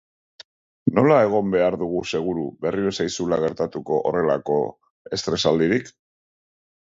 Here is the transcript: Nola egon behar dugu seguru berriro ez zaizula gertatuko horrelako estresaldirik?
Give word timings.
Nola 0.99 1.17
egon 1.25 1.51
behar 1.55 1.75
dugu 1.81 1.99
seguru 2.13 2.45
berriro 2.65 2.93
ez 2.95 3.05
zaizula 3.05 3.39
gertatuko 3.43 3.99
horrelako 4.13 4.57
estresaldirik? 5.19 5.93